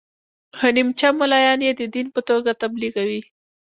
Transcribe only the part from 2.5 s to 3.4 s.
تبلیغوي.